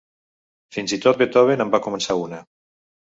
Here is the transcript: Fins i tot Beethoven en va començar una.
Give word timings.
Fins 0.77 0.95
i 0.95 0.97
tot 1.03 1.19
Beethoven 1.19 1.61
en 1.65 1.69
va 1.75 1.81
començar 1.89 2.17
una. 2.23 2.41